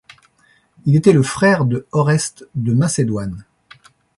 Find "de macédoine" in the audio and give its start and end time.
2.55-3.45